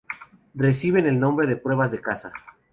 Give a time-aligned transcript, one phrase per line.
[0.55, 2.33] Reciben el nombre de pruebas de caza.